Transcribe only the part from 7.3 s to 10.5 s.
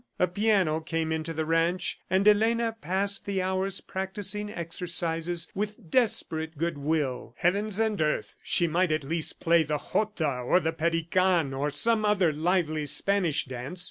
"Heavens and earth! She might at least play the Jota